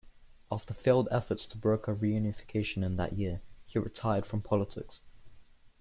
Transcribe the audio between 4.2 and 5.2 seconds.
from politics.